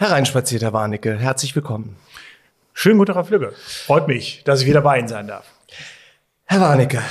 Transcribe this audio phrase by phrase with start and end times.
[0.00, 1.18] Hereinspaziert, Herr Warnecke.
[1.18, 1.94] Herzlich willkommen.
[2.72, 3.52] Schönen guten Tag, Herr Flügge.
[3.84, 5.44] Freut mich, dass ich wieder bei Ihnen sein darf.
[6.46, 7.02] Herr Warnecke,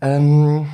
[0.00, 0.68] ähm,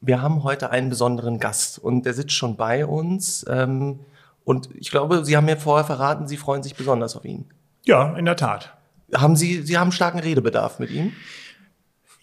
[0.00, 3.44] wir haben heute einen besonderen Gast und der sitzt schon bei uns.
[3.46, 4.00] Ähm,
[4.44, 7.44] und ich glaube, Sie haben mir vorher verraten, Sie freuen sich besonders auf ihn.
[7.84, 8.74] Ja, in der Tat.
[9.14, 11.12] Haben Sie, Sie haben starken Redebedarf mit ihm?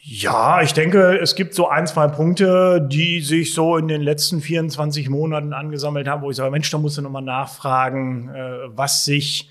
[0.06, 4.42] Ja, ich denke, es gibt so ein, zwei Punkte, die sich so in den letzten
[4.42, 9.06] 24 Monaten angesammelt haben, wo ich sage, Mensch, da musst du nochmal nachfragen, äh, was
[9.06, 9.50] sich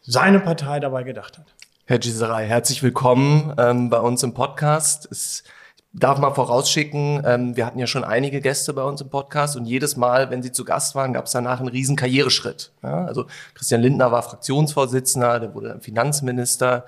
[0.00, 1.46] seine Partei dabei gedacht hat.
[1.84, 5.06] Herr Giserei, herzlich willkommen ähm, bei uns im Podcast.
[5.08, 5.44] Es
[5.92, 9.66] darf mal vorausschicken, ähm, wir hatten ja schon einige Gäste bei uns im Podcast und
[9.66, 12.72] jedes Mal, wenn sie zu Gast waren, gab es danach einen riesen Karriereschritt.
[12.82, 16.86] Ja, also Christian Lindner war Fraktionsvorsitzender, der wurde Finanzminister.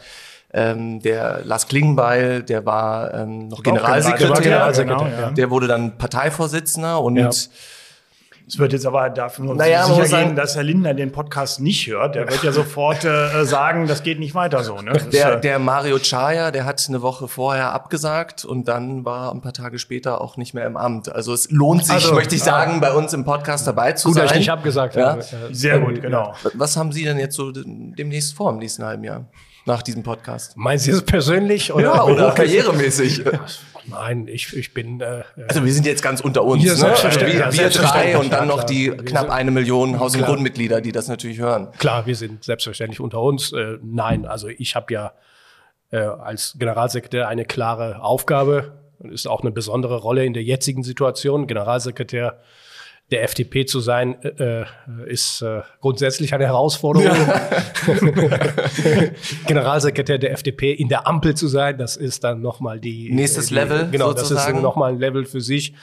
[0.56, 5.30] Ähm, der Lars Klingenbeil, der war ähm, noch Generalsekretär, Generalsekretär, genau, ja.
[5.32, 7.28] der wurde dann Parteivorsitzender und Ja.
[8.46, 11.60] Es wird jetzt aber dafür nur Naja, sicher sagen- gehen, dass Herr Lindner den Podcast
[11.60, 12.14] nicht hört.
[12.14, 14.82] Der wird ja sofort äh, sagen, das geht nicht weiter so.
[14.82, 14.92] Ne?
[15.12, 19.40] Der, äh, der Mario Chaya, der hat eine Woche vorher abgesagt und dann war ein
[19.40, 21.10] paar Tage später auch nicht mehr im Amt.
[21.10, 24.16] Also es lohnt sich, Also, möchte ich sagen, bei uns im Podcast dabei zu Gut,
[24.16, 24.24] sein.
[24.24, 25.12] dass ich nicht abgesagt Ja.
[25.12, 25.24] habe.
[25.50, 26.34] sehr gut, genau.
[26.52, 29.24] Was haben Sie denn jetzt so demnächst vor im nächsten halben Jahr?
[29.66, 30.56] Nach diesem Podcast?
[30.56, 31.72] Meinen Sie es persönlich?
[31.72, 33.24] Oder, Ja, oder karrieremäßig.
[33.86, 35.00] Nein, ich, ich bin.
[35.00, 36.62] Äh, Also wir sind jetzt ganz unter uns.
[36.64, 36.74] Ne?
[36.74, 37.38] selbstverständlich.
[37.38, 40.30] Wir, wir drei und dann noch die knapp eine Million Haus- und Klar.
[40.32, 41.68] Grundmitglieder, die das natürlich hören.
[41.78, 43.52] klar, wir sind selbstverständlich unter uns.
[43.52, 45.12] Äh, nein, also ich habe ja
[45.90, 50.82] äh, als Generalsekretär eine klare Aufgabe und ist auch eine besondere Rolle in der jetzigen
[50.82, 51.46] Situation.
[51.46, 52.38] Generalsekretär
[53.10, 54.66] der FDP zu sein, äh, äh,
[55.06, 57.10] ist äh, grundsätzlich eine Herausforderung.
[59.46, 63.54] Generalsekretär der FDP in der Ampel zu sein, das ist dann nochmal die Nächstes die,
[63.54, 64.56] Level Genau, das sozusagen.
[64.58, 65.74] ist nochmal ein Level für sich.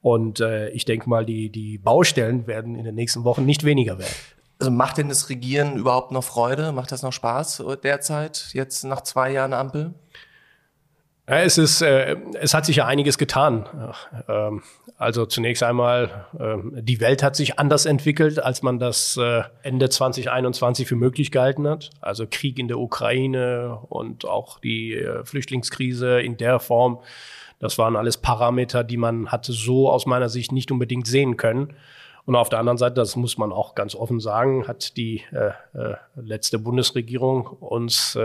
[0.00, 3.98] Und äh, ich denke mal, die, die Baustellen werden in den nächsten Wochen nicht weniger
[3.98, 4.14] werden.
[4.58, 6.72] Also macht denn das Regieren überhaupt noch Freude?
[6.72, 9.94] Macht das noch Spaß derzeit, jetzt nach zwei Jahren Ampel?
[11.32, 13.66] Ja, es ist, äh, es hat sich ja einiges getan.
[14.28, 14.62] Ähm,
[14.98, 19.88] also zunächst einmal, ähm, die Welt hat sich anders entwickelt, als man das äh, Ende
[19.88, 21.88] 2021 für möglich gehalten hat.
[22.02, 26.98] Also Krieg in der Ukraine und auch die äh, Flüchtlingskrise in der Form.
[27.60, 31.72] Das waren alles Parameter, die man hatte so aus meiner Sicht nicht unbedingt sehen können.
[32.26, 35.52] Und auf der anderen Seite, das muss man auch ganz offen sagen, hat die äh,
[35.72, 38.18] äh, letzte Bundesregierung uns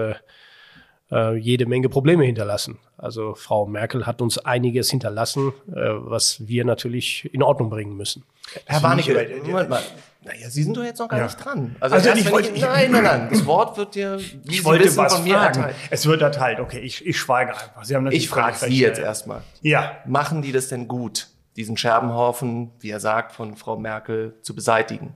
[1.12, 2.78] äh, äh, jede Menge Probleme hinterlassen.
[2.97, 8.23] Also Frau Merkel hat uns einiges hinterlassen, äh, was wir natürlich in Ordnung bringen müssen.
[8.66, 9.81] Herr Warnecke, aber- Moment mal.
[10.23, 11.25] Naja, Sie sind doch jetzt noch gar Ja.
[11.25, 11.75] nicht dran.
[11.79, 13.28] Also, Also erst, ich wollte- ich, nein, nein, nein.
[13.31, 15.59] Das Wort wird dir, Ich Sie wollte wissen, was von mir fragen.
[15.59, 15.75] erteilt.
[15.90, 16.59] Es wird erteilt.
[16.59, 17.85] Okay, ich, ich schweige einfach.
[17.85, 19.41] Sie haben natürlich Ich frage Sie jetzt erstmal.
[19.62, 24.53] Ja, Machen die das denn gut, diesen Scherbenhaufen, wie er sagt, von Frau Merkel zu
[24.53, 25.13] beseitigen?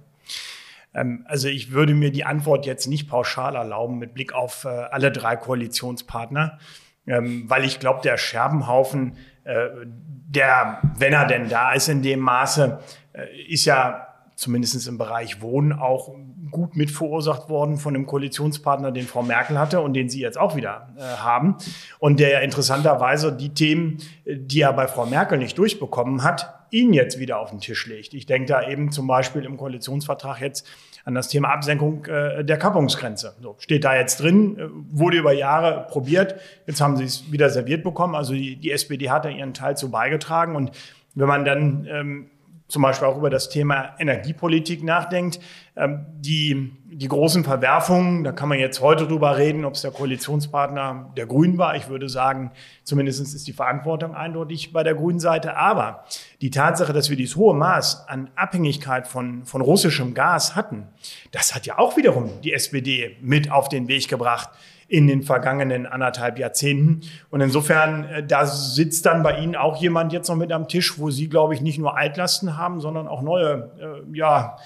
[0.94, 4.70] Ähm, Also ich würde mir die Antwort jetzt nicht pauschal erlauben mit Blick auf äh,
[4.70, 6.60] alle drei Koalitionspartner,
[7.08, 12.20] ähm, weil ich glaube, der Scherbenhaufen, äh, der, wenn er denn da ist in dem
[12.20, 12.80] Maße,
[13.14, 16.16] äh, ist ja zumindest im Bereich Wohnen auch
[16.50, 20.38] gut mit verursacht worden von dem Koalitionspartner, den Frau Merkel hatte und den Sie jetzt
[20.38, 21.58] auch wieder haben.
[22.00, 26.94] Und der ja interessanterweise die Themen, die er bei Frau Merkel nicht durchbekommen hat, ihn
[26.94, 28.14] jetzt wieder auf den Tisch legt.
[28.14, 30.68] Ich denke da eben zum Beispiel im Koalitionsvertrag jetzt
[31.04, 33.36] an das Thema Absenkung äh, der Kappungsgrenze.
[33.42, 36.36] So, steht da jetzt drin, äh, wurde über Jahre probiert,
[36.68, 38.16] jetzt haben sie es wieder serviert bekommen.
[38.16, 40.56] Also die, die SPD hat da ihren Teil zu beigetragen.
[40.56, 40.72] Und
[41.16, 42.30] wenn man dann ähm,
[42.72, 45.40] zum Beispiel auch über das Thema Energiepolitik nachdenkt.
[45.76, 49.92] Ähm, die, die großen Verwerfungen, da kann man jetzt heute drüber reden, ob es der
[49.92, 51.76] Koalitionspartner der Grünen war.
[51.76, 52.52] Ich würde sagen,
[52.84, 55.58] zumindest ist die Verantwortung eindeutig bei der grünen Seite.
[55.58, 56.06] Aber
[56.40, 60.88] die Tatsache, dass wir dieses hohe Maß an Abhängigkeit von, von russischem Gas hatten,
[61.32, 64.50] das hat ja auch wiederum die SPD mit auf den Weg gebracht
[64.92, 67.00] in den vergangenen anderthalb Jahrzehnten.
[67.30, 71.00] Und insofern, äh, da sitzt dann bei Ihnen auch jemand jetzt noch mit am Tisch,
[71.00, 74.58] wo Sie, glaube ich, nicht nur Altlasten haben, sondern auch neue, äh, ja,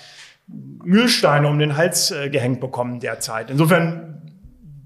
[0.47, 3.51] Mühlsteine um den Hals äh, gehängt bekommen derzeit.
[3.51, 4.24] Insofern,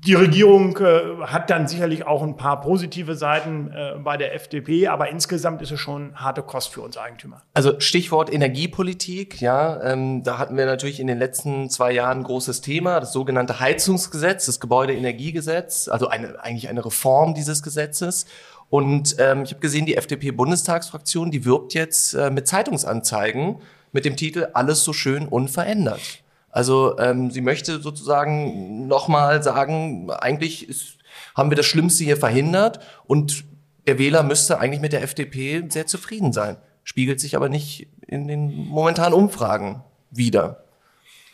[0.06, 4.88] die Regierung äh, hat dann sicherlich auch ein paar positive Seiten äh, bei der FDP,
[4.88, 7.42] aber insgesamt ist es schon harte Kost für uns Eigentümer.
[7.54, 12.24] Also Stichwort Energiepolitik, ja, ähm, da hatten wir natürlich in den letzten zwei Jahren ein
[12.24, 18.26] großes Thema, das sogenannte Heizungsgesetz, das Gebäudeenergiegesetz, also eine, eigentlich eine Reform dieses Gesetzes.
[18.70, 23.58] Und ähm, ich habe gesehen, die FDP-Bundestagsfraktion, die wirbt jetzt äh, mit Zeitungsanzeigen
[23.92, 26.22] mit dem Titel Alles so schön unverändert.
[26.52, 30.98] Also ähm, sie möchte sozusagen nochmal sagen, eigentlich ist,
[31.36, 33.46] haben wir das Schlimmste hier verhindert und
[33.88, 36.58] der Wähler müsste eigentlich mit der FDP sehr zufrieden sein.
[36.84, 40.64] Spiegelt sich aber nicht in den momentanen Umfragen wieder.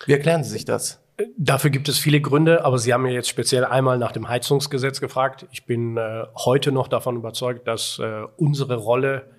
[0.05, 0.99] Wie erklären Sie sich das?
[1.37, 4.99] Dafür gibt es viele Gründe, aber Sie haben mir jetzt speziell einmal nach dem Heizungsgesetz
[4.99, 5.47] gefragt.
[5.51, 9.34] Ich bin äh, heute noch davon überzeugt, dass äh, unsere Rolle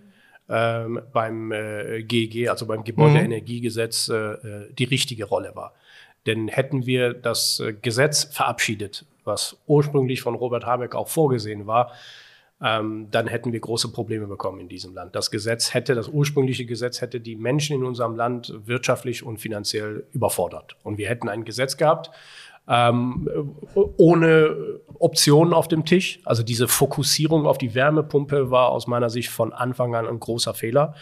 [0.49, 5.75] ähm, beim äh, GEG, also beim Gebäudeenergiegesetz, äh, äh, die richtige Rolle war.
[6.27, 11.93] Denn hätten wir das äh, Gesetz verabschiedet, was ursprünglich von Robert Habeck auch vorgesehen war,
[12.63, 15.15] ähm, dann hätten wir große Probleme bekommen in diesem Land.
[15.15, 20.07] Das Gesetz hätte, das ursprüngliche Gesetz hätte die Menschen in unserem Land wirtschaftlich und finanziell
[20.13, 20.77] überfordert.
[20.83, 22.11] Und wir hätten ein Gesetz gehabt,
[22.69, 23.29] ähm,
[23.75, 26.21] ohne Optionen auf dem Tisch.
[26.25, 30.55] Also diese Fokussierung auf die Wärmepumpe war aus meiner Sicht von Anfang an ein großer
[30.55, 30.95] Fehler.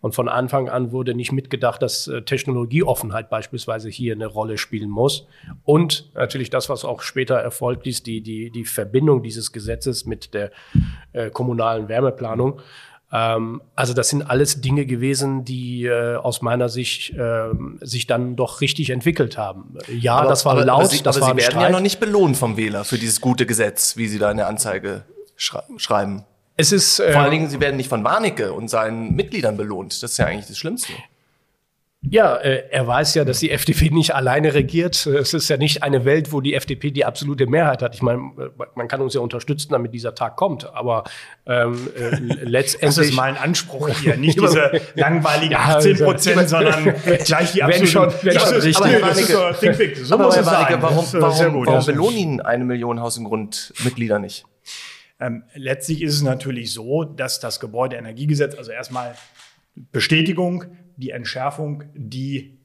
[0.00, 4.90] Und von Anfang an wurde nicht mitgedacht, dass äh, Technologieoffenheit beispielsweise hier eine Rolle spielen
[4.90, 5.26] muss.
[5.64, 10.34] Und natürlich das, was auch später erfolgt ist, die, die, die Verbindung dieses Gesetzes mit
[10.34, 10.50] der
[11.14, 12.60] äh, kommunalen Wärmeplanung.
[13.14, 17.44] Ähm, also das sind alles Dinge gewesen, die äh, aus meiner Sicht äh,
[17.80, 19.78] sich dann doch richtig entwickelt haben.
[19.88, 21.62] Ja, aber, das war aber, laut, aber Sie, das aber war Sie werden Streit.
[21.62, 24.48] ja noch nicht belohnt vom Wähler für dieses gute Gesetz, wie Sie da in der
[24.48, 25.04] Anzeige
[25.36, 26.24] schreiben.
[26.56, 29.92] Es ist, äh, Vor allen Dingen, sie werden nicht von Warnecke und seinen Mitgliedern belohnt.
[30.02, 30.92] Das ist ja eigentlich das Schlimmste.
[32.10, 35.06] Ja, äh, er weiß ja, dass die FDP nicht alleine regiert.
[35.06, 37.94] Es ist ja nicht eine Welt, wo die FDP die absolute Mehrheit hat.
[37.94, 38.32] Ich meine,
[38.74, 40.72] man kann uns ja unterstützen, damit dieser Tag kommt.
[40.74, 41.04] Aber
[41.46, 42.96] ähm, äh, letztendlich.
[42.96, 44.16] Das ist mein Anspruch hier.
[44.16, 47.86] Nicht diese langweiligen 18 Prozent, ja, sondern gleich die absolute.
[47.86, 48.76] Schon, wenn schon, richtig.
[48.76, 49.96] Aber Herr Warnecke, think big.
[49.96, 54.18] So aber muss Herr Warnecke, warum, warum, warum belohnen Ihnen eine Million Haus- und Grundmitglieder
[54.18, 54.44] nicht?
[55.20, 59.14] Ähm, letztlich ist es natürlich so, dass das Gebäudeenergiegesetz, also erstmal
[59.74, 60.64] Bestätigung,
[60.96, 62.58] die Entschärfung, die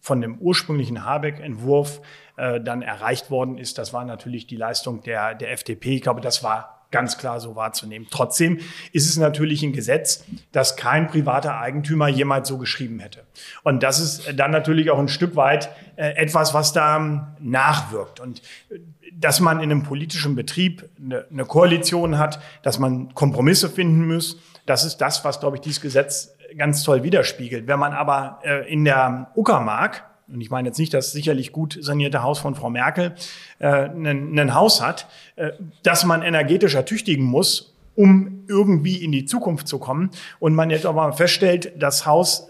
[0.00, 2.00] von dem ursprünglichen Habeck-Entwurf
[2.36, 5.96] äh, dann erreicht worden ist, das war natürlich die Leistung der, der FDP.
[5.96, 8.06] Ich glaube, das war ganz klar so wahrzunehmen.
[8.10, 8.58] Trotzdem
[8.92, 13.24] ist es natürlich ein Gesetz, das kein privater Eigentümer jemals so geschrieben hätte.
[13.64, 18.20] Und das ist dann natürlich auch ein Stück weit äh, etwas, was da nachwirkt.
[18.20, 18.40] Und
[18.70, 18.78] äh,
[19.12, 24.38] dass man in einem politischen Betrieb eine, eine Koalition hat, dass man Kompromisse finden muss,
[24.66, 27.66] das ist das, was, glaube ich, dieses Gesetz ganz toll widerspiegelt.
[27.66, 31.78] Wenn man aber äh, in der Uckermark, und ich meine jetzt nicht das sicherlich gut
[31.80, 33.14] sanierte Haus von Frau Merkel,
[33.58, 35.52] äh, ein Haus hat, äh,
[35.82, 40.10] das man energetisch ertüchtigen muss, um irgendwie in die Zukunft zu kommen.
[40.38, 42.48] Und man jetzt aber feststellt, das Haus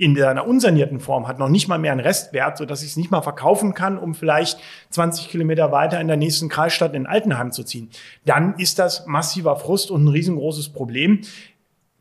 [0.00, 2.96] in seiner unsanierten Form hat noch nicht mal mehr einen Restwert, so dass ich es
[2.96, 4.58] nicht mal verkaufen kann, um vielleicht
[4.88, 7.90] 20 Kilometer weiter in der nächsten Kreisstadt in Altenheim zu ziehen.
[8.24, 11.20] Dann ist das massiver Frust und ein riesengroßes Problem.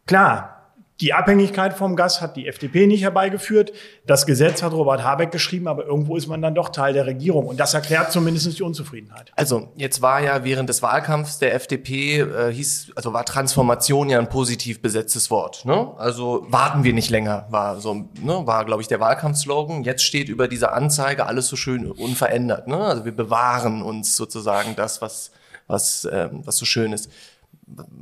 [0.08, 0.59] Klar,
[1.02, 3.72] die Abhängigkeit vom Gas hat die FDP nicht herbeigeführt.
[4.06, 7.48] Das Gesetz hat Robert Habeck geschrieben, aber irgendwo ist man dann doch Teil der Regierung.
[7.48, 9.32] Und das erklärt zumindest die Unzufriedenheit.
[9.36, 14.20] Also, jetzt war ja während des Wahlkampfs der FDP, äh, hieß, also war Transformation ja
[14.20, 15.64] ein positiv besetztes Wort.
[15.64, 15.90] Ne?
[15.98, 19.84] Also warten wir nicht länger, war so, ne, war, glaube ich, der Wahlkampfslogan.
[19.84, 22.68] Jetzt steht über dieser Anzeige alles so schön unverändert.
[22.68, 22.78] Ne?
[22.78, 25.32] Also wir bewahren uns sozusagen das, was,
[25.68, 27.10] was, ähm, was so schön ist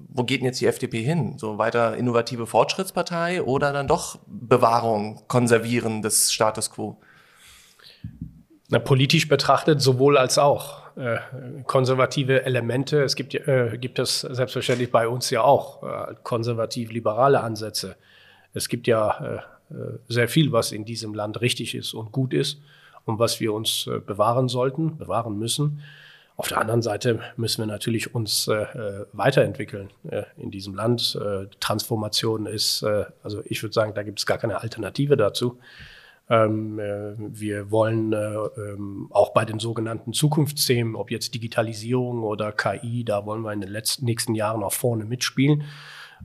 [0.10, 1.38] wo geht denn jetzt die FDP hin?
[1.38, 6.98] So weiter innovative Fortschrittspartei oder dann doch Bewahrung, Konservieren des Status quo?
[8.70, 10.96] Na, politisch betrachtet sowohl als auch.
[10.98, 11.18] Äh,
[11.66, 17.96] konservative Elemente, es gibt, äh, gibt es selbstverständlich bei uns ja auch äh, konservativ-liberale Ansätze.
[18.54, 22.34] Es gibt ja äh, äh, sehr viel, was in diesem Land richtig ist und gut
[22.34, 22.60] ist
[23.06, 25.82] und was wir uns äh, bewahren sollten, bewahren müssen.
[26.40, 28.68] Auf der anderen Seite müssen wir natürlich uns äh,
[29.12, 31.20] weiterentwickeln äh, in diesem Land.
[31.20, 35.58] Äh, Transformation ist, äh, also ich würde sagen, da gibt es gar keine Alternative dazu.
[36.30, 42.52] Ähm, äh, wir wollen äh, ähm, auch bei den sogenannten Zukunftsthemen, ob jetzt Digitalisierung oder
[42.52, 45.64] KI, da wollen wir in den letzten, nächsten Jahren auch vorne mitspielen.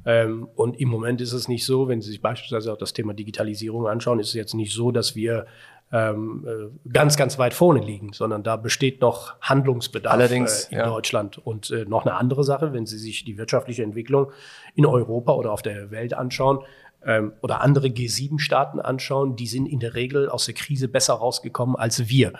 [0.04, 3.14] Ähm, und im Moment ist es nicht so, wenn Sie sich beispielsweise auch das Thema
[3.14, 5.46] Digitalisierung anschauen, ist es jetzt nicht so, dass wir
[5.92, 10.78] ähm, äh, ganz, ganz weit vorne liegen, sondern da besteht noch Handlungsbedarf Allerdings, äh, in
[10.78, 10.86] ja.
[10.86, 11.38] Deutschland.
[11.38, 14.32] Und äh, noch eine andere Sache, wenn Sie sich die wirtschaftliche Entwicklung
[14.74, 16.60] in Europa oder auf der Welt anschauen,
[17.04, 21.76] ähm, oder andere G7-Staaten anschauen, die sind in der Regel aus der Krise besser rausgekommen
[21.76, 22.32] als wir.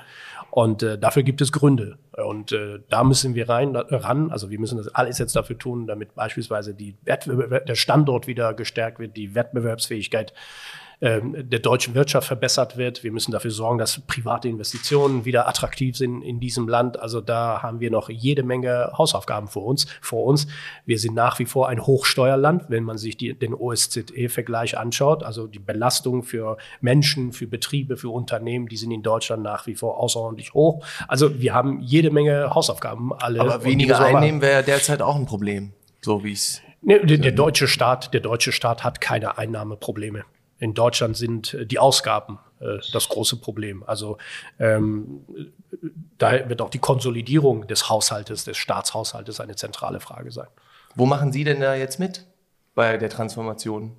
[0.50, 1.98] Und äh, dafür gibt es Gründe.
[2.12, 4.30] Und äh, da müssen wir rein, ran.
[4.30, 8.98] Also wir müssen das alles jetzt dafür tun, damit beispielsweise die der Standort wieder gestärkt
[8.98, 10.34] wird, die Wettbewerbsfähigkeit
[11.02, 13.02] ähm, der deutschen Wirtschaft verbessert wird.
[13.02, 16.98] Wir müssen dafür sorgen, dass private Investitionen wieder attraktiv sind in diesem Land.
[17.00, 19.88] Also da haben wir noch jede Menge Hausaufgaben vor uns.
[20.00, 20.46] Vor uns.
[20.86, 25.24] Wir sind nach wie vor ein Hochsteuerland, wenn man sich die, den OSZE-Vergleich anschaut.
[25.24, 29.74] Also die Belastung für Menschen, für Betriebe, für Unternehmen, die sind in Deutschland nach wie
[29.74, 30.84] vor außerordentlich hoch.
[31.08, 33.12] Also wir haben jede Menge Hausaufgaben.
[33.12, 36.62] Alle Aber weniger einnehmen wäre derzeit auch ein Problem, so wie es.
[36.80, 40.24] Nee, der, der, deutsche Staat, der deutsche Staat hat keine Einnahmeprobleme
[40.62, 43.82] in Deutschland sind äh, die Ausgaben äh, das große Problem.
[43.82, 44.18] Also
[44.60, 45.26] ähm,
[46.18, 50.46] da wird auch die Konsolidierung des Haushaltes, des Staatshaushaltes eine zentrale Frage sein.
[50.94, 52.26] Wo machen Sie denn da jetzt mit
[52.76, 53.96] bei der Transformation?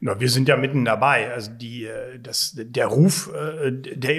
[0.00, 1.32] Na, wir sind ja mitten dabei.
[1.32, 4.16] Also die, äh, das, der Ruf der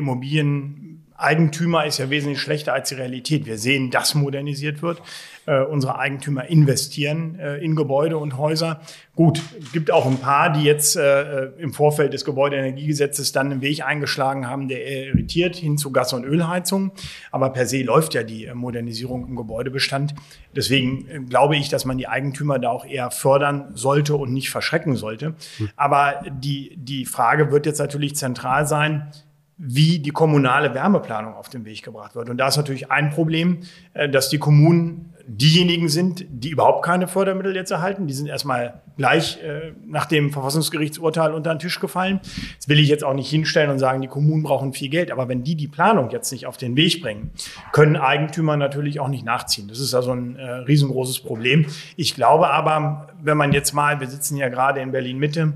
[1.18, 3.46] Immobilieneigentümer ist ja wesentlich schlechter als die Realität.
[3.46, 5.02] Wir sehen, dass modernisiert wird.
[5.48, 8.82] Äh, unsere Eigentümer investieren äh, in Gebäude und Häuser.
[9.16, 9.42] Gut,
[9.74, 14.48] gibt auch ein paar, die jetzt äh, im Vorfeld des Gebäudeenergiegesetzes dann einen Weg eingeschlagen
[14.48, 16.92] haben, der irritiert hin zu Gas- und Ölheizung.
[17.32, 20.14] Aber per se läuft ja die Modernisierung im Gebäudebestand.
[20.56, 24.96] Deswegen glaube ich, dass man die Eigentümer da auch eher fördern sollte und nicht verschrecken
[24.96, 25.36] sollte.
[25.58, 25.70] Hm.
[25.76, 29.12] Aber die, die Frage wird jetzt natürlich zentral sein,
[29.58, 32.30] wie die kommunale Wärmeplanung auf den Weg gebracht wird.
[32.30, 33.60] Und da ist natürlich ein Problem,
[33.94, 38.08] dass die Kommunen diejenigen sind, die überhaupt keine Fördermittel jetzt erhalten.
[38.08, 42.22] Die sind erstmal gleich äh, nach dem Verfassungsgerichtsurteil unter den Tisch gefallen.
[42.58, 45.12] Das will ich jetzt auch nicht hinstellen und sagen, die Kommunen brauchen viel Geld.
[45.12, 47.32] Aber wenn die die Planung jetzt nicht auf den Weg bringen,
[47.74, 49.68] können Eigentümer natürlich auch nicht nachziehen.
[49.68, 51.66] Das ist also ein äh, riesengroßes Problem.
[51.98, 55.54] Ich glaube aber, wenn man jetzt mal, wir sitzen ja gerade in Berlin Mitte,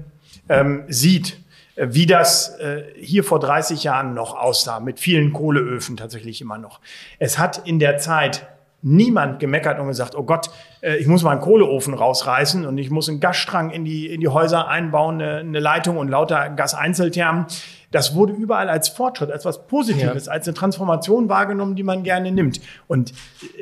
[0.49, 5.97] ähm, sieht, äh, wie das äh, hier vor 30 Jahren noch aussah, mit vielen Kohleöfen
[5.97, 6.79] tatsächlich immer noch.
[7.19, 8.47] Es hat in der Zeit
[8.81, 10.49] niemand gemeckert und gesagt, oh Gott,
[10.81, 14.21] äh, ich muss mal einen Kohleofen rausreißen und ich muss einen Gasstrang in die, in
[14.21, 17.45] die Häuser einbauen, eine, eine Leitung und lauter Gaseinzelthermen.
[17.91, 20.31] Das wurde überall als Fortschritt, als was Positives, ja.
[20.31, 22.61] als eine Transformation wahrgenommen, die man gerne nimmt.
[22.87, 23.13] Und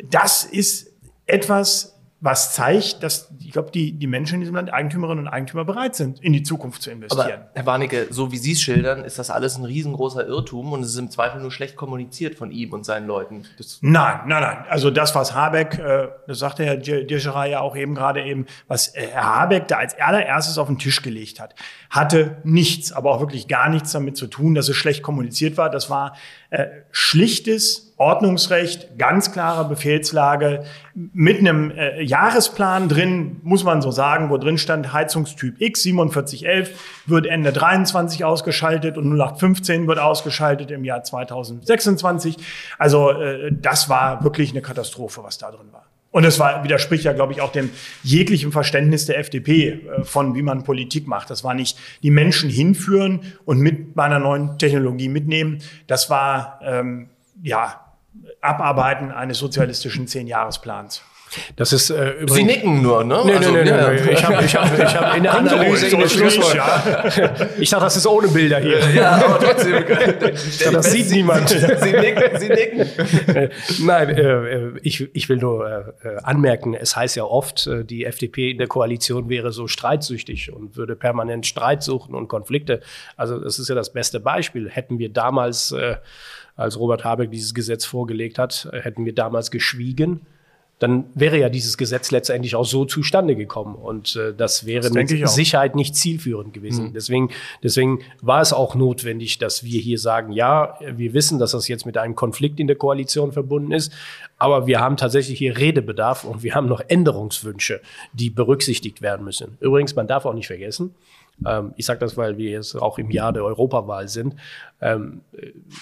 [0.09, 0.93] das ist
[1.25, 5.63] etwas, was zeigt, dass ich glaube, die, die Menschen in diesem Land, Eigentümerinnen und Eigentümer,
[5.63, 7.41] bereit sind, in die Zukunft zu investieren.
[7.41, 10.81] Aber, Herr Warnecke, so wie Sie es schildern, ist das alles ein riesengroßer Irrtum und
[10.81, 13.45] es ist im Zweifel nur schlecht kommuniziert von ihm und seinen Leuten.
[13.57, 14.65] Das nein, nein, nein.
[14.69, 18.93] Also das, was Habeck, äh, das sagte Herr Dirscherer ja auch eben gerade eben, was
[18.95, 21.55] äh, Herr Habeck da als allererstes auf den Tisch gelegt hat,
[21.89, 25.69] hatte nichts, aber auch wirklich gar nichts damit zu tun, dass es schlecht kommuniziert war.
[25.69, 26.17] Das war
[26.49, 30.63] äh, schlichtes Ordnungsrecht, ganz klare Befehlslage
[30.95, 36.79] mit einem äh, Jahresplan drin, muss man so sagen, wo drin stand Heizungstyp X 4711
[37.07, 42.37] wird Ende 23 ausgeschaltet und 0815 wird ausgeschaltet im Jahr 2026.
[42.77, 45.85] Also äh, das war wirklich eine Katastrophe, was da drin war.
[46.11, 47.69] Und es war, widerspricht ja, glaube ich, auch dem
[48.01, 51.29] jeglichen Verständnis der FDP äh, von, wie man Politik macht.
[51.29, 55.61] Das war nicht die Menschen hinführen und mit meiner neuen Technologie mitnehmen.
[55.87, 57.09] Das war, ähm,
[57.43, 57.88] ja,
[58.41, 61.03] Abarbeiten eines sozialistischen Zehnjahresplans.
[61.55, 62.33] Das ist äh, übrigens.
[62.33, 63.21] Sie nicken nur, ne?
[63.25, 63.91] Nee, also, nee, nee, ja.
[63.91, 64.11] nee.
[64.11, 66.57] Ich habe ich hab, ich hab in der Analyse in der Schlusswort.
[67.59, 68.79] Ich dachte, das ist ohne Bilder hier.
[68.91, 69.83] Ja, aber trotzdem.
[70.73, 71.49] das sieht niemand.
[71.49, 72.39] Sie nicken.
[72.39, 72.87] Sie nicken.
[73.81, 78.51] Nein, äh, ich, ich will nur äh, anmerken, es heißt ja oft, äh, die FDP
[78.51, 82.81] in der Koalition wäre so streitsüchtig und würde permanent Streit suchen und Konflikte.
[83.17, 84.69] Also das ist ja das beste Beispiel.
[84.69, 85.97] Hätten wir damals, äh,
[86.55, 90.25] als Robert Habeck dieses Gesetz vorgelegt hat, äh, hätten wir damals geschwiegen
[90.79, 93.75] dann wäre ja dieses Gesetz letztendlich auch so zustande gekommen.
[93.75, 96.87] Und äh, das wäre das mit Sicherheit nicht zielführend gewesen.
[96.87, 96.93] Mhm.
[96.93, 97.29] Deswegen,
[97.61, 101.85] deswegen war es auch notwendig, dass wir hier sagen, ja, wir wissen, dass das jetzt
[101.85, 103.91] mit einem Konflikt in der Koalition verbunden ist,
[104.37, 107.81] aber wir haben tatsächlich hier Redebedarf und wir haben noch Änderungswünsche,
[108.13, 109.57] die berücksichtigt werden müssen.
[109.59, 110.95] Übrigens, man darf auch nicht vergessen,
[111.45, 114.35] ähm, ich sage das, weil wir jetzt auch im Jahr der Europawahl sind.
[114.81, 115.21] Ähm,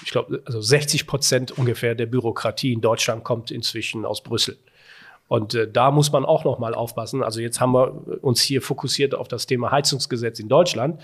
[0.04, 4.58] ich glaube, also 60 Prozent ungefähr der Bürokratie in Deutschland kommt inzwischen aus Brüssel.
[5.28, 7.24] Und äh, da muss man auch noch mal aufpassen.
[7.24, 11.02] Also jetzt haben wir uns hier fokussiert auf das Thema Heizungsgesetz in Deutschland.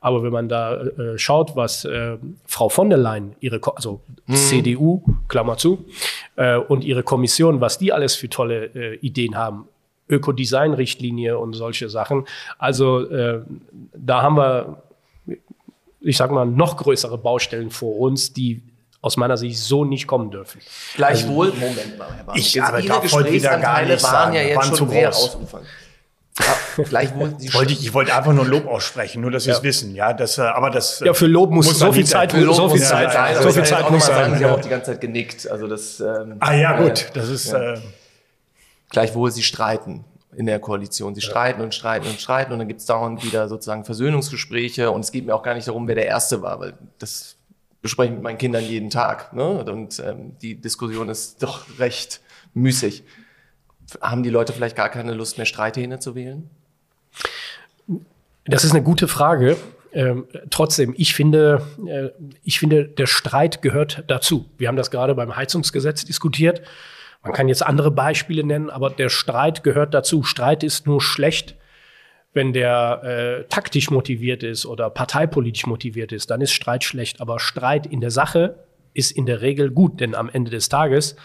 [0.00, 4.34] Aber wenn man da äh, schaut, was äh, Frau von der Leyen, ihre, also mhm.
[4.34, 5.84] CDU, Klammer zu,
[6.36, 9.68] äh, und ihre Kommission, was die alles für tolle äh, Ideen haben,
[10.08, 12.26] Ökodesign-Richtlinie und solche Sachen.
[12.58, 13.40] Also äh,
[13.94, 14.82] da haben wir,
[16.00, 18.62] ich sag mal, noch größere Baustellen vor uns, die
[19.00, 20.60] aus meiner Sicht so nicht kommen dürfen.
[20.94, 22.38] Gleichwohl, also, Moment mal, Herr Bartsch.
[22.38, 25.12] Ich aber Ihre Gesprächsanteile waren sagen, ja jetzt schon sehr.
[26.38, 29.62] Ja, gleichwohl, Sie wollte ich, ich wollte einfach nur Lob aussprechen, nur dass wir es
[29.62, 31.00] wissen, ja, das, äh, aber das.
[31.00, 33.64] Ja, für Lob muss, muss so viel Zeit, für so viel Zeit, sein, so viel
[33.64, 34.36] Zeit muss sein.
[34.36, 36.00] Sie haben auch die ganze Zeit genickt, also das.
[36.00, 37.52] Ähm, ah ja, gut, das ist.
[37.52, 37.74] Ja.
[37.74, 37.78] Äh,
[38.90, 40.04] Gleichwohl, Sie streiten
[40.36, 41.14] in der Koalition.
[41.14, 45.00] Sie streiten und streiten und streiten und dann gibt es dauernd wieder sozusagen Versöhnungsgespräche und
[45.00, 47.35] es geht mir auch gar nicht darum, wer der Erste war, weil das
[47.86, 49.32] bespreche mit meinen Kindern jeden Tag.
[49.32, 49.44] Ne?
[49.44, 52.20] Und ähm, die Diskussion ist doch recht
[52.54, 53.04] müßig.
[54.00, 56.50] Haben die Leute vielleicht gar keine Lust mehr, Streithähne zu wählen?
[58.44, 59.56] Das ist eine gute Frage.
[59.92, 62.08] Ähm, trotzdem, ich finde, äh,
[62.42, 64.46] ich finde, der Streit gehört dazu.
[64.58, 66.62] Wir haben das gerade beim Heizungsgesetz diskutiert.
[67.22, 70.22] Man kann jetzt andere Beispiele nennen, aber der Streit gehört dazu.
[70.24, 71.54] Streit ist nur schlecht,
[72.36, 77.22] wenn der äh, taktisch motiviert ist oder parteipolitisch motiviert ist, dann ist Streit schlecht.
[77.22, 78.58] Aber Streit in der Sache
[78.92, 81.16] ist in der Regel gut, denn am Ende des Tages,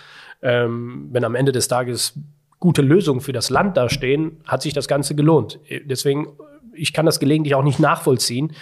[0.42, 2.18] ähm, wenn am Ende des Tages
[2.60, 5.60] gute Lösungen für das Land dastehen, hat sich das Ganze gelohnt.
[5.84, 6.28] Deswegen,
[6.74, 8.54] ich kann das gelegentlich auch nicht nachvollziehen,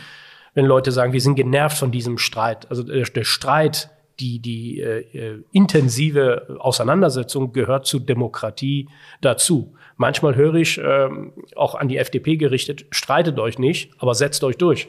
[0.55, 2.67] wenn Leute sagen, wir sind genervt von diesem Streit.
[2.71, 8.89] Also der, der Streit, die, die äh, äh intensive Auseinandersetzung gehört zu Demokratie
[9.21, 9.75] dazu.
[10.01, 14.55] Manchmal höre ich ähm, auch an die FDP gerichtet, streitet euch nicht, aber setzt euch
[14.55, 14.87] durch.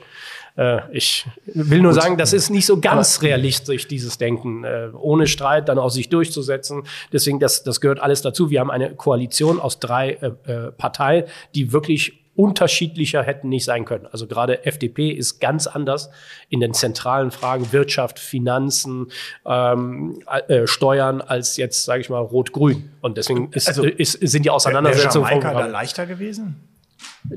[0.56, 2.00] Äh, ich will nur Gut.
[2.00, 4.62] sagen, das ist nicht so ganz aber realistisch, dieses Denken.
[4.62, 6.84] Äh, ohne Streit dann auch sich durchzusetzen.
[7.12, 8.50] Deswegen, das, das gehört alles dazu.
[8.50, 11.24] Wir haben eine Koalition aus drei äh, äh Parteien,
[11.56, 14.06] die wirklich unterschiedlicher hätten nicht sein können.
[14.06, 16.10] Also gerade FDP ist ganz anders
[16.48, 19.12] in den zentralen Fragen Wirtschaft, Finanzen,
[19.44, 22.90] ähm, äh, Steuern als jetzt, sage ich mal, Rot-Grün.
[23.02, 25.28] Und deswegen ist, also, ist, sind die Auseinandersetzungen.
[25.28, 26.66] Wäre Jamaika da leichter gewesen?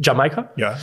[0.02, 0.52] Jamaika?
[0.56, 0.78] Ja.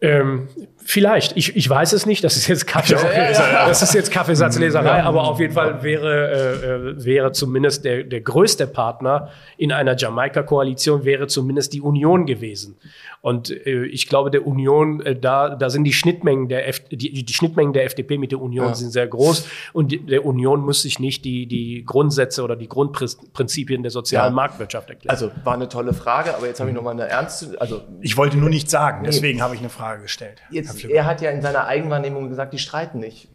[0.00, 0.48] Ähm,
[0.84, 5.24] vielleicht, ich, ich weiß es nicht, das ist jetzt, Kaffee, das ist jetzt Kaffeesatzleserei, aber
[5.24, 11.04] auf jeden Fall wäre, äh, äh, wäre zumindest der, der größte Partner in einer Jamaika-Koalition
[11.04, 12.76] wäre zumindest die Union gewesen.
[13.24, 17.24] Und äh, ich glaube, der Union, äh, da, da sind die Schnittmengen der F die,
[17.24, 18.74] die Schnittmengen der FDP mit der Union ja.
[18.74, 22.68] sind sehr groß und die, der Union muss sich nicht die, die Grundsätze oder die
[22.68, 24.34] Grundprinzipien der sozialen ja.
[24.34, 25.10] Marktwirtschaft erklären.
[25.10, 27.58] Also war eine tolle Frage, aber jetzt habe ich noch mal eine ernste.
[27.58, 29.42] Also ich wollte nur nichts sagen, deswegen nee.
[29.42, 30.42] habe ich eine Frage gestellt.
[30.50, 33.28] Jetzt, er hat ja in seiner Eigenwahrnehmung gesagt, die streiten nicht.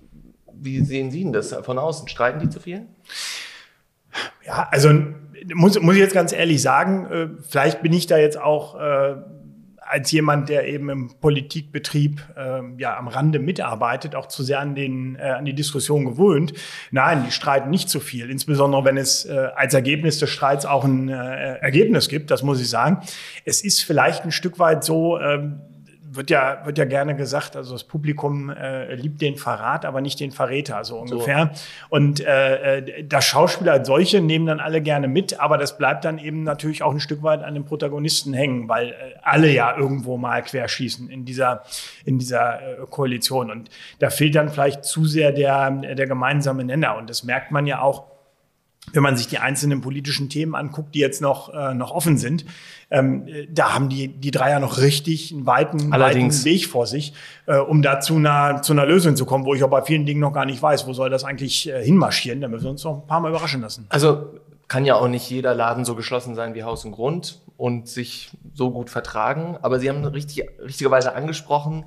[0.54, 2.08] Wie sehen Sie denn das von außen?
[2.08, 2.86] Streiten die zu viel?
[4.46, 4.92] Ja, also
[5.54, 9.16] muss, muss ich jetzt ganz ehrlich sagen, äh, vielleicht bin ich da jetzt auch äh,
[9.90, 14.76] als jemand, der eben im Politikbetrieb äh, ja am Rande mitarbeitet, auch zu sehr an,
[14.76, 16.54] den, äh, an die Diskussion gewöhnt.
[16.92, 20.84] Nein, die streiten nicht so viel, insbesondere wenn es äh, als Ergebnis des Streits auch
[20.84, 23.00] ein äh, Ergebnis gibt, das muss ich sagen.
[23.46, 25.50] Es ist vielleicht ein Stück weit so, äh,
[26.12, 30.20] wird ja, wird ja gerne gesagt, also das Publikum äh, liebt den Verrat, aber nicht
[30.20, 31.52] den Verräter, so ungefähr.
[31.54, 31.62] So.
[31.90, 36.06] Und äh, äh, das Schauspieler als solche nehmen dann alle gerne mit, aber das bleibt
[36.06, 39.78] dann eben natürlich auch ein Stück weit an den Protagonisten hängen, weil äh, alle ja
[39.78, 41.64] irgendwo mal querschießen in dieser,
[42.06, 43.52] in dieser äh, Koalition.
[43.52, 43.70] Und
[44.00, 46.98] da fehlt dann vielleicht zu sehr der, der gemeinsame Nenner.
[46.98, 48.19] Und das merkt man ja auch,
[48.94, 52.46] wenn man sich die einzelnen politischen Themen anguckt, die jetzt noch, äh, noch offen sind,
[52.90, 57.14] ähm, da haben die, die drei ja noch richtig einen weiten, weiten Weg vor sich,
[57.46, 60.06] äh, um da zu einer, zu einer Lösung zu kommen, wo ich aber bei vielen
[60.06, 62.42] Dingen noch gar nicht weiß, wo soll das eigentlich äh, hinmarschieren.
[62.42, 63.86] Da müssen wir uns noch ein paar Mal überraschen lassen.
[63.90, 67.88] Also kann ja auch nicht jeder Laden so geschlossen sein wie Haus und Grund und
[67.88, 69.58] sich so gut vertragen.
[69.62, 71.86] Aber Sie haben richtig, richtigerweise angesprochen,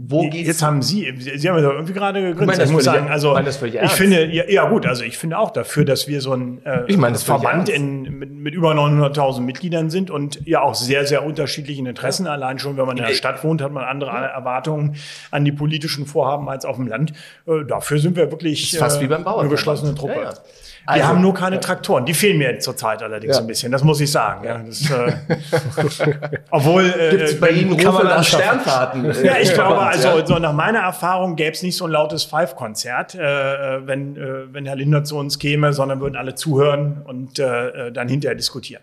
[0.00, 0.46] wo geht's?
[0.46, 2.56] Jetzt haben Sie, Sie haben ja irgendwie gerade gegrinst.
[2.56, 5.84] Ich, ich muss sagen, also ich finde, ja, ja, gut, also ich finde auch dafür,
[5.84, 10.12] dass wir so ein äh, ich meine, Verband in, mit, mit über 900.000 Mitgliedern sind
[10.12, 12.26] und ja auch sehr, sehr unterschiedlichen Interessen.
[12.26, 12.32] Ja.
[12.32, 14.24] Allein schon, wenn man in der Stadt wohnt, hat man andere ja.
[14.26, 14.94] Erwartungen
[15.32, 17.12] an die politischen Vorhaben als auf dem Land.
[17.46, 20.32] Äh, dafür sind wir wirklich fast äh, wie beim Bauern eine geschlossene Truppe.
[20.88, 22.06] Also, wir haben nur keine Traktoren.
[22.06, 23.42] Die fehlen mir zurzeit allerdings ja.
[23.42, 23.70] ein bisschen.
[23.70, 24.44] Das muss ich sagen.
[24.46, 24.58] Ja.
[24.58, 26.14] Das, äh,
[26.50, 29.04] obwohl äh, Gibt's bei Ihnen kann man nach Sternfahrten.
[29.04, 32.24] Äh, ja, ich glaube, also so nach meiner Erfahrung gäbe es nicht so ein lautes
[32.24, 37.38] Five-Konzert, äh, wenn äh, wenn Herr Lindner zu uns käme, sondern würden alle zuhören und
[37.38, 38.82] äh, dann hinterher diskutieren.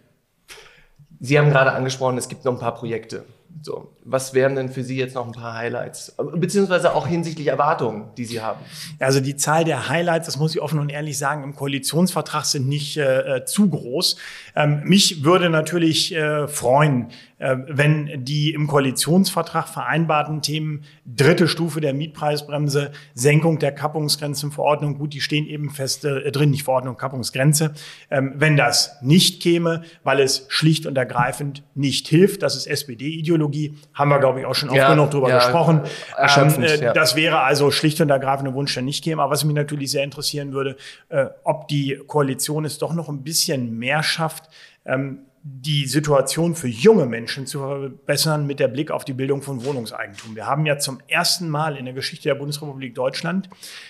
[1.19, 3.23] Sie haben gerade angesprochen, es gibt noch ein paar Projekte.
[3.61, 8.09] So, was wären denn für Sie jetzt noch ein paar Highlights, beziehungsweise auch hinsichtlich Erwartungen,
[8.17, 8.59] die Sie haben?
[8.99, 12.67] Also die Zahl der Highlights, das muss ich offen und ehrlich sagen, im Koalitionsvertrag sind
[12.67, 14.17] nicht äh, äh zu groß.
[14.55, 21.93] Ähm, mich würde natürlich äh, freuen, wenn die im Koalitionsvertrag vereinbarten Themen dritte Stufe der
[21.93, 27.74] Mietpreisbremse, Senkung der Kappungsgrenzenverordnung, gut, die stehen eben fest äh, drin, nicht Verordnung, Kappungsgrenze.
[28.10, 33.78] Ähm, wenn das nicht käme, weil es schlicht und ergreifend nicht hilft, das ist SPD-Ideologie,
[33.93, 35.82] haben wir, glaube ich, auch schon oft ja, genug drüber ja, gesprochen.
[36.17, 36.93] Ähm, äh, ja.
[36.93, 39.21] Das wäre also schlicht und ergreifend ein Wunsch, der nicht käme.
[39.21, 40.78] Aber was mich natürlich sehr interessieren würde,
[41.10, 44.50] äh, ob die Koalition es doch noch ein bisschen mehr schafft,
[44.86, 49.63] ähm, die Situation für junge Menschen zu verbessern mit der Blick auf die Bildung von
[49.63, 50.36] Wohnungseigentum.
[50.36, 53.47] Wir haben ja zum ersten Mal in der Geschichte der Bundesrepublik Deutschland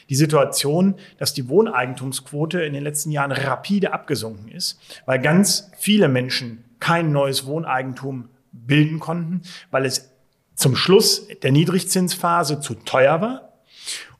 [0.10, 6.10] die Situation, dass die Wohneigentumsquote in den letzten Jahren rapide abgesunken ist, weil ganz viele
[6.10, 9.42] Menschen kein neues Wohneigentum bilden konnten,
[9.72, 10.12] weil es
[10.56, 13.54] zum Schluss der Niedrigzinsphase zu teuer war.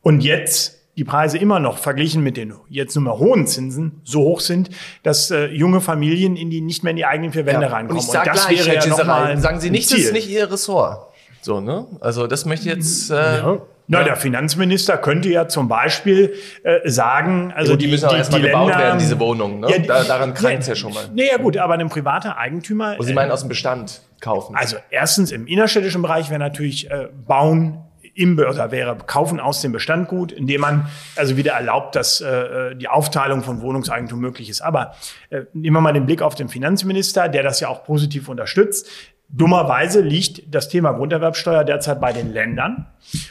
[0.02, 4.22] Und jetzt die Preise immer noch verglichen mit den jetzt nur mehr hohen Zinsen so
[4.22, 4.70] hoch sind,
[5.04, 8.02] dass äh, junge Familien in die nicht mehr in die eigenen vier Wände ja, reinkommen.
[8.02, 9.98] Und, ich sag und das gleich, wäre ja noch mal Sagen Sie nicht, Ziel.
[9.98, 11.14] das ist nicht Ihr Ressort.
[11.42, 11.86] So, ne?
[12.00, 13.12] Also das möchte ich jetzt.
[13.12, 13.62] Äh, ja.
[13.88, 18.18] Na, der Finanzminister könnte ja zum Beispiel äh, sagen, also ja, die, die müssen auch
[18.18, 19.60] erstmal gebaut Länder, werden, diese Wohnungen.
[19.60, 19.70] Ne?
[19.70, 21.04] Ja, da, daran krankt es ja, ja, schon mal.
[21.14, 22.96] Naja gut, aber ein privater Eigentümer.
[22.98, 24.56] Wo Sie meinen aus dem Bestand kaufen?
[24.56, 27.85] Also erstens im innerstädtischen Bereich wäre natürlich äh, Bauen
[28.16, 32.76] im oder wäre Kaufen aus dem Bestand gut, indem man also wieder erlaubt, dass äh,
[32.76, 34.62] die Aufteilung von Wohnungseigentum möglich ist.
[34.62, 34.96] Aber
[35.30, 38.90] äh, nehmen wir mal den Blick auf den Finanzminister, der das ja auch positiv unterstützt.
[39.28, 42.88] Dummerweise liegt das Thema Grunderwerbsteuer derzeit bei den Ländern.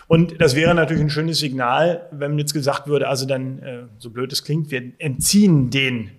[0.07, 4.11] Und das wäre natürlich ein schönes Signal, wenn jetzt gesagt würde, also dann, äh, so
[4.11, 6.11] blöd es klingt, wir entziehen den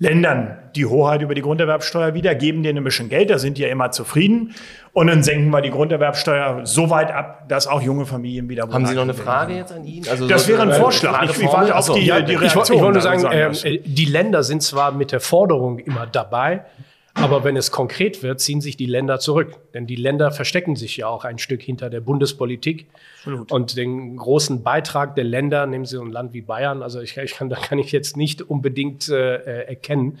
[0.00, 3.62] Ländern die Hoheit über die Grunderwerbsteuer wieder, geben denen ein bisschen Geld, da sind die
[3.62, 4.54] ja immer zufrieden.
[4.94, 8.86] Und dann senken wir die Grunderwerbsteuer so weit ab, dass auch junge Familien wieder Haben
[8.86, 10.04] Sie noch eine Frage jetzt an ihn?
[10.08, 11.22] Also das wäre ein Vorschlag.
[11.24, 12.78] Ich, ich warte auf die, die Reaktion.
[12.78, 16.64] Ich, wollte nur sagen, äh, die Länder sind zwar mit der Forderung immer dabei,
[17.14, 19.58] aber wenn es konkret wird, ziehen sich die Länder zurück.
[19.74, 22.86] Denn die Länder verstecken sich ja auch ein Stück hinter der Bundespolitik.
[23.18, 23.52] Absolut.
[23.52, 27.16] Und den großen Beitrag der Länder, nehmen Sie so ein Land wie Bayern, also ich,
[27.16, 30.18] ich kann, da kann ich jetzt nicht unbedingt äh, erkennen,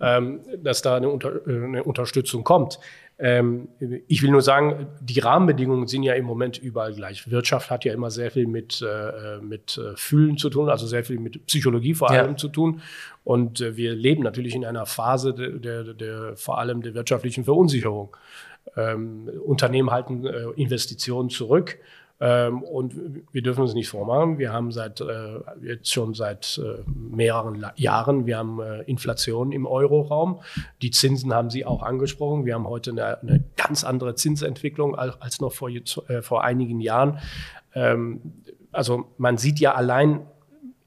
[0.00, 2.78] ähm, dass da eine, Unter, äh, eine Unterstützung kommt.
[3.18, 3.68] Ähm,
[4.08, 7.30] ich will nur sagen, die Rahmenbedingungen sind ja im Moment überall gleich.
[7.30, 11.02] Wirtschaft hat ja immer sehr viel mit, äh, mit äh, Fühlen zu tun, also sehr
[11.02, 12.36] viel mit Psychologie vor allem ja.
[12.36, 12.82] zu tun.
[13.24, 17.44] Und äh, wir leben natürlich in einer Phase der, der, der vor allem der wirtschaftlichen
[17.44, 18.14] Verunsicherung.
[18.76, 21.78] Ähm, Unternehmen halten äh, Investitionen zurück.
[22.18, 22.94] Ähm, und
[23.32, 24.38] wir dürfen uns nicht vormachen.
[24.38, 29.52] Wir haben seit äh, jetzt schon seit äh, mehreren La Jahren, wir haben äh, Inflation
[29.52, 30.40] im Euroraum.
[30.80, 32.46] Die Zinsen haben Sie auch angesprochen.
[32.46, 36.80] Wir haben heute eine, eine ganz andere Zinsentwicklung als, als noch vor, äh, vor einigen
[36.80, 37.18] Jahren.
[37.74, 38.20] Ähm,
[38.72, 40.26] also man sieht ja allein,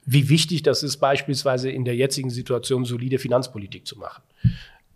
[0.06, 4.24] wie wichtig das ist, beispielsweise in der jetzigen Situation solide Finanzpolitik zu machen.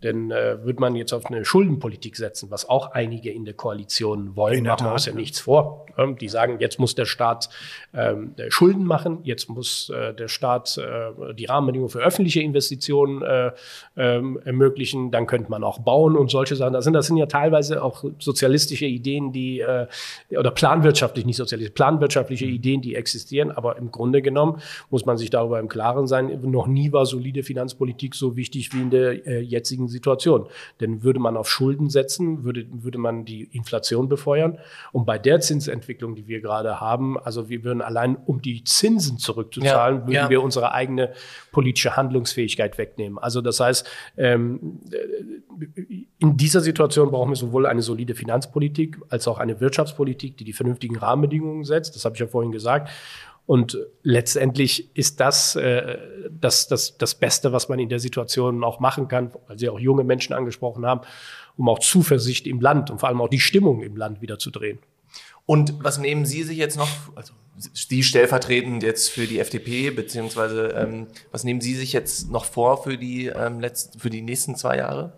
[0.04, 4.36] Denn äh, wird man jetzt auf eine Schuldenpolitik setzen, was auch einige in der Koalition
[4.36, 5.86] wollen, in machen wir uns ja nichts vor.
[5.96, 7.48] Ähm, die sagen, jetzt muss der Staat
[7.94, 13.52] ähm, Schulden machen, jetzt muss äh, der Staat äh, die Rahmenbedingungen für öffentliche Investitionen äh,
[13.96, 16.74] ähm, ermöglichen, dann könnte man auch bauen und solche Sachen.
[16.74, 19.86] Das sind, das sind ja teilweise auch sozialistische Ideen, die, äh,
[20.36, 25.30] oder planwirtschaftlich, nicht sozialistisch, planwirtschaftliche Ideen, die existieren, aber im Grunde genommen muss man sich
[25.30, 29.40] darüber im Klaren sein, noch nie war solide Finanzpolitik so wichtig wie in der äh,
[29.40, 30.46] jetzigen Situation.
[30.80, 34.58] Denn würde man auf Schulden setzen, würde, würde man die Inflation befeuern.
[34.92, 39.18] Und bei der Zinsentwicklung, die wir gerade haben, also wir würden allein, um die Zinsen
[39.18, 40.30] zurückzuzahlen, ja, würden ja.
[40.30, 41.12] wir unsere eigene
[41.52, 43.18] politische Handlungsfähigkeit wegnehmen.
[43.18, 44.80] Also das heißt, ähm,
[46.18, 50.52] in dieser Situation brauchen wir sowohl eine solide Finanzpolitik als auch eine Wirtschaftspolitik, die die
[50.52, 51.94] vernünftigen Rahmenbedingungen setzt.
[51.94, 52.90] Das habe ich ja vorhin gesagt.
[53.46, 55.98] Und letztendlich ist das, äh,
[56.30, 59.78] das, das das Beste, was man in der Situation auch machen kann, weil Sie auch
[59.78, 61.02] junge Menschen angesprochen haben,
[61.56, 64.50] um auch Zuversicht im Land und vor allem auch die Stimmung im Land wieder zu
[64.50, 64.78] drehen.
[65.46, 70.68] Und was nehmen Sie sich jetzt noch, also Sie stellvertretend jetzt für die FDP, beziehungsweise
[70.68, 74.56] ähm, was nehmen Sie sich jetzt noch vor für die, ähm, letzten, für die nächsten
[74.56, 75.12] zwei Jahre?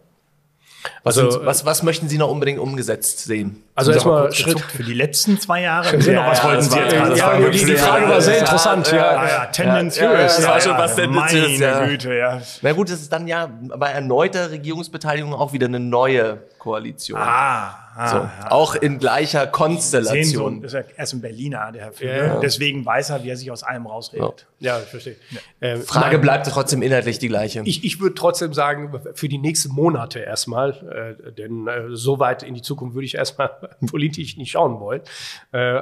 [1.04, 3.62] Was, also, sind, was, was möchten Sie noch unbedingt umgesetzt sehen?
[3.76, 5.98] Also erstmal Schritt für die letzten zwei Jahre.
[5.98, 7.50] Ja, noch was wollten Sie jetzt gerade ja, fragen?
[7.52, 8.90] Die, die Frage war sehr interessant.
[8.90, 10.38] Ja, ja, ja tendenziös.
[10.38, 11.60] Ja, ja, schon was tendenziös.
[11.60, 12.40] Meine Güte, ja.
[12.62, 17.20] Na gut, das ist dann ja bei erneuter Regierungsbeteiligung auch wieder eine neue Koalition.
[17.20, 18.50] Ah, ah so, ja.
[18.50, 20.66] Auch in gleicher Konstellation.
[20.66, 22.40] So, er ist ein Berliner, der Herr Führer.
[22.40, 24.46] Deswegen weiß er, wie er sich aus allem rausredet.
[24.58, 25.16] Ja, ich verstehe.
[25.60, 27.62] Ähm, Frage nein, bleibt trotzdem inhaltlich die gleiche.
[27.66, 32.42] Ich, ich würde trotzdem sagen, für die nächsten Monate erstmal, äh, denn äh, so weit
[32.42, 33.50] in die Zukunft würde ich erstmal
[33.90, 35.02] politisch nicht schauen wollen.
[35.52, 35.80] Äh,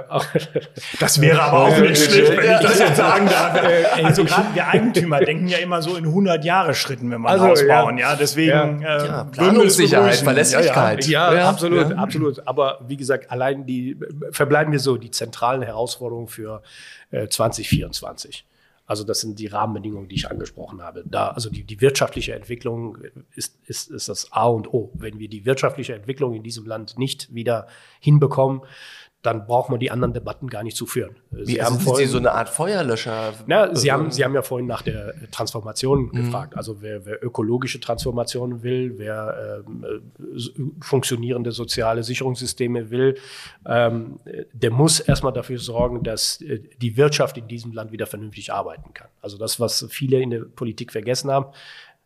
[1.00, 3.54] das wäre aber auch nicht schlecht, wenn ich das jetzt sagen darf.
[4.04, 7.40] Also gerade wir Eigentümer denken ja immer so in 100 Jahre Schritten, wenn wir ein
[7.40, 7.98] also, Haus bauen.
[7.98, 8.96] Ja, deswegen ja.
[8.96, 11.06] Äh, ja, Planungssicherheit, Verlässlichkeit.
[11.06, 11.38] Ja, ja.
[11.40, 12.46] ja absolut, absolut.
[12.46, 13.96] Aber wie gesagt, allein die
[14.30, 16.62] verbleiben wir so die zentralen Herausforderungen für
[17.10, 18.44] äh, 2024.
[18.86, 21.04] Also das sind die Rahmenbedingungen, die ich angesprochen habe.
[21.06, 22.98] Da, also die, die wirtschaftliche Entwicklung
[23.34, 24.90] ist, ist, ist das A und O.
[24.94, 27.66] Wenn wir die wirtschaftliche Entwicklung in diesem Land nicht wieder
[28.00, 28.60] hinbekommen,
[29.24, 31.16] dann braucht man die anderen Debatten gar nicht zu führen.
[31.30, 33.32] Sie Wie, haben vorhin, Sie so eine Art Feuerlöscher?
[33.46, 36.12] Na, Sie, haben, Sie haben ja vorhin nach der Transformation mhm.
[36.12, 36.56] gefragt.
[36.58, 39.84] Also wer, wer ökologische Transformation will, wer ähm,
[40.18, 43.16] äh, funktionierende soziale Sicherungssysteme will,
[43.66, 44.20] ähm,
[44.52, 48.92] der muss erstmal dafür sorgen, dass äh, die Wirtschaft in diesem Land wieder vernünftig arbeiten
[48.92, 49.08] kann.
[49.22, 51.46] Also das, was viele in der Politik vergessen haben,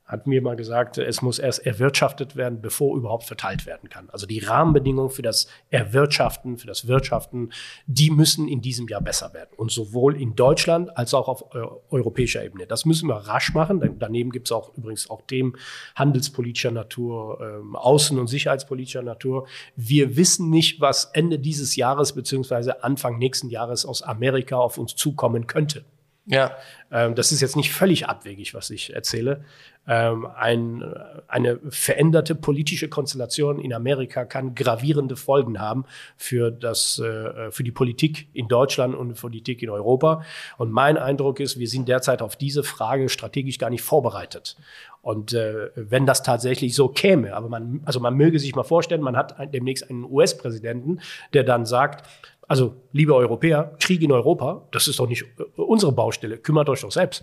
[0.08, 4.08] hat mir mal gesagt, es muss erst erwirtschaftet werden, bevor überhaupt verteilt werden kann.
[4.10, 7.50] Also die Rahmenbedingungen für das Erwirtschaften, für das Wirtschaften,
[7.86, 9.50] die müssen in diesem Jahr besser werden.
[9.56, 11.58] Und sowohl in Deutschland als auch auf äh,
[11.90, 12.66] europäischer Ebene.
[12.66, 13.96] Das müssen wir rasch machen.
[13.98, 15.52] Daneben gibt es auch übrigens auch Themen
[15.94, 19.46] handelspolitischer Natur, äh, außen- und sicherheitspolitischer Natur.
[19.76, 24.96] Wir wissen nicht, was Ende dieses Jahres beziehungsweise Anfang nächsten Jahres aus Amerika auf uns
[24.96, 25.84] zukommen könnte.
[26.28, 26.56] Ja.
[26.90, 29.44] Ähm, das ist jetzt nicht völlig abwegig, was ich erzähle.
[29.86, 30.84] Ähm, ein,
[31.26, 35.86] eine veränderte politische Konstellation in Amerika kann gravierende Folgen haben
[36.18, 40.22] für, das, äh, für die Politik in Deutschland und Politik in Europa.
[40.58, 44.56] Und mein Eindruck ist, wir sind derzeit auf diese Frage strategisch gar nicht vorbereitet.
[45.00, 49.00] Und äh, wenn das tatsächlich so käme, aber man, also man möge sich mal vorstellen,
[49.00, 51.00] man hat demnächst einen US-Präsidenten,
[51.32, 52.04] der dann sagt,
[52.48, 56.38] also, liebe Europäer, Krieg in Europa, das ist doch nicht äh, unsere Baustelle.
[56.38, 57.22] Kümmert euch doch selbst.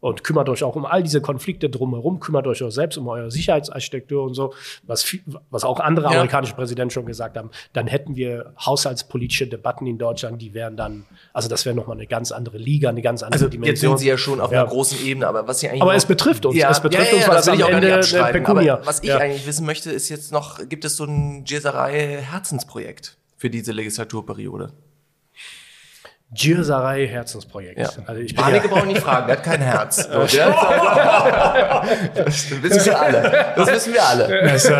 [0.00, 3.30] Und kümmert euch auch um all diese Konflikte drumherum, kümmert euch auch selbst um eure
[3.30, 5.16] Sicherheitsarchitektur und so, was,
[5.48, 6.12] was auch andere ja.
[6.12, 7.50] amerikanische Präsidenten schon gesagt haben.
[7.72, 12.06] Dann hätten wir haushaltspolitische Debatten in Deutschland, die wären dann, also das wäre nochmal eine
[12.06, 13.72] ganz andere Liga, eine ganz andere also Dimension.
[13.72, 14.60] Jetzt sind Sie ja schon auf ja.
[14.60, 15.80] einer großen Ebene, aber was Sie eigentlich.
[15.80, 18.00] Aber es betrifft uns, ja, es betrifft uns, weil das, das am Ende
[18.30, 18.74] Pekunia.
[18.74, 23.50] Aber was ich eigentlich wissen möchte, ist jetzt noch, gibt es so ein Jeserei-Herzensprojekt für
[23.50, 24.72] diese Legislaturperiode?
[26.34, 27.78] Gierserei Herzensprojekt.
[27.78, 27.90] Ja.
[28.06, 30.08] Also ich Panik brauche nicht fragen, der hat kein Herz.
[30.08, 30.32] das
[32.62, 33.52] wissen wir alle.
[33.56, 34.42] Das wissen wir alle.
[34.42, 34.72] Das, äh,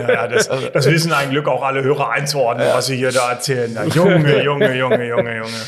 [0.00, 3.78] ja, das, das wissen ein Glück auch alle Hörer einzuordnen, was sie hier da erzählen.
[3.94, 5.60] Junge, Junge, Junge, Junge, Junge.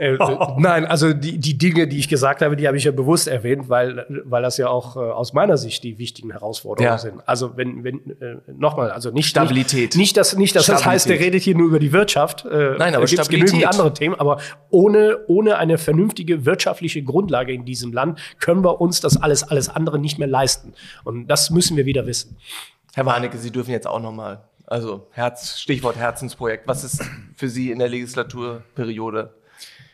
[0.00, 0.16] Äh,
[0.56, 3.68] nein, also die, die Dinge, die ich gesagt habe, die habe ich ja bewusst erwähnt,
[3.68, 6.98] weil, weil das ja auch äh, aus meiner Sicht die wichtigen Herausforderungen ja.
[6.98, 7.20] sind.
[7.26, 9.90] Also wenn, wenn äh, nochmal, also nicht Stabilität.
[9.90, 12.46] Nicht, nicht dass, nicht, dass das heißt, der redet hier nur über die Wirtschaft.
[12.46, 17.52] Äh, nein, aber es gibt genügend andere Themen, aber ohne, ohne eine vernünftige wirtschaftliche Grundlage
[17.52, 20.72] in diesem Land können wir uns das alles, alles andere nicht mehr leisten.
[21.04, 22.38] Und das müssen wir wieder wissen.
[22.94, 26.66] Herr Warnecke, Sie dürfen jetzt auch nochmal, also Herz, Stichwort Herzensprojekt.
[26.66, 27.04] Was ist
[27.36, 29.34] für Sie in der Legislaturperiode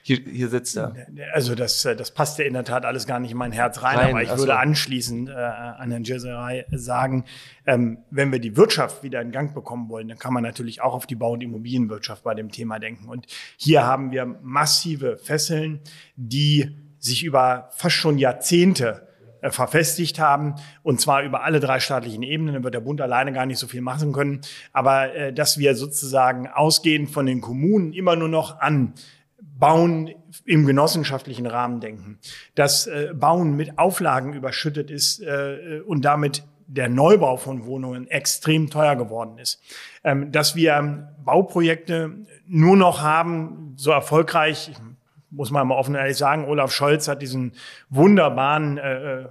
[0.06, 0.94] hier, hier sitzt er.
[1.32, 3.82] Also das, äh, das passt ja in der Tat alles gar nicht in mein Herz
[3.82, 7.24] rein, rein aber ich würde anschließend äh, an Herrn Jeserei sagen,
[7.66, 10.94] ähm, wenn wir die Wirtschaft wieder in Gang bekommen wollen, dann kann man natürlich auch
[10.94, 13.08] auf die Bau- und Immobilienwirtschaft bei dem Thema denken.
[13.08, 15.80] Und hier haben wir massive Fesseln,
[16.14, 19.08] die sich über fast schon Jahrzehnte
[19.40, 22.54] äh, verfestigt haben, und zwar über alle drei staatlichen Ebenen.
[22.54, 24.42] Da wird der Bund alleine gar nicht so viel machen können.
[24.72, 28.94] Aber äh, dass wir sozusagen ausgehend von den Kommunen immer nur noch an
[29.58, 30.10] Bauen
[30.44, 32.18] im genossenschaftlichen Rahmen denken,
[32.54, 38.70] dass äh, Bauen mit Auflagen überschüttet ist äh, und damit der Neubau von Wohnungen extrem
[38.70, 39.62] teuer geworden ist.
[40.04, 42.12] Ähm, dass wir Bauprojekte
[42.46, 44.72] nur noch haben, so erfolgreich,
[45.30, 47.52] muss man mal offen ehrlich sagen, Olaf Scholz hat diesen
[47.90, 49.26] wunderbaren äh, äh,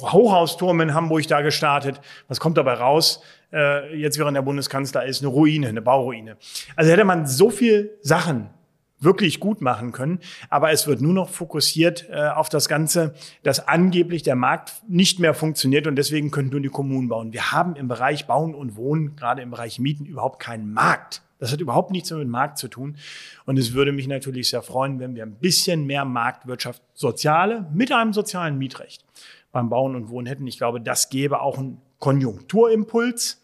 [0.00, 2.00] Hochhausturm in Hamburg da gestartet.
[2.28, 3.22] Was kommt dabei raus?
[3.52, 6.36] Äh, jetzt während der Bundeskanzler ist eine Ruine, eine Bauruine.
[6.74, 8.50] Also hätte man so viel Sachen
[8.98, 10.20] wirklich gut machen können.
[10.48, 15.18] Aber es wird nur noch fokussiert äh, auf das Ganze, dass angeblich der Markt nicht
[15.18, 17.32] mehr funktioniert und deswegen können nur die Kommunen bauen.
[17.32, 21.22] Wir haben im Bereich Bauen und Wohnen, gerade im Bereich Mieten, überhaupt keinen Markt.
[21.38, 22.96] Das hat überhaupt nichts mit dem Markt zu tun.
[23.44, 27.92] Und es würde mich natürlich sehr freuen, wenn wir ein bisschen mehr Marktwirtschaft, soziale, mit
[27.92, 29.04] einem sozialen Mietrecht
[29.52, 30.46] beim Bauen und Wohnen hätten.
[30.46, 33.42] Ich glaube, das gäbe auch einen Konjunkturimpuls,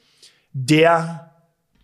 [0.55, 1.31] der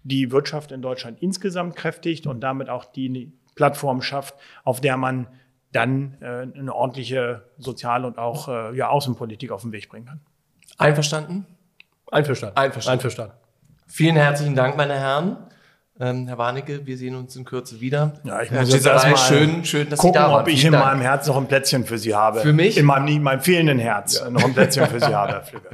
[0.03, 5.27] die Wirtschaft in Deutschland insgesamt kräftigt und damit auch die Plattform schafft, auf der man
[5.73, 10.21] dann äh, eine ordentliche Sozial- und auch äh, ja, Außenpolitik auf den Weg bringen kann.
[10.79, 11.45] Einverstanden?
[12.11, 12.57] Einverstanden.
[12.57, 12.99] Einverstanden.
[12.99, 13.35] Einverstanden.
[13.89, 15.37] Vielen herzlichen Dank, meine Herren.
[16.01, 18.15] Ähm, Herr Warnecke, wir sehen uns in Kürze wieder.
[18.23, 20.43] Ja, ich muss jetzt erstmal schön, schön, dass gucken, Sie da waren.
[20.43, 20.93] ob ich Vielen in Dank.
[20.93, 22.41] meinem Herz noch ein Plätzchen für Sie habe.
[22.41, 22.79] Für mich?
[22.79, 24.31] In meinem, in meinem fehlenden Herz ja.
[24.31, 25.69] noch ein Plätzchen für Sie habe, Herr Flügge.